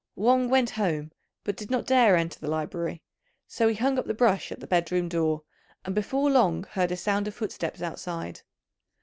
Wang 0.15 0.49
went 0.49 0.71
home, 0.71 1.11
but 1.43 1.55
did 1.55 1.69
not 1.69 1.85
dare 1.85 2.15
enter 2.15 2.39
the 2.39 2.49
library; 2.49 3.03
so 3.47 3.67
he 3.67 3.75
hung 3.75 3.99
up 3.99 4.05
the 4.07 4.15
brush 4.15 4.51
at 4.51 4.59
the 4.59 4.65
bedroom 4.65 5.07
door, 5.07 5.43
and 5.85 5.93
before 5.93 6.31
long 6.31 6.63
heard 6.71 6.91
a 6.91 6.97
sound 6.97 7.27
of 7.27 7.35
footsteps 7.35 7.83
outside. 7.83 8.41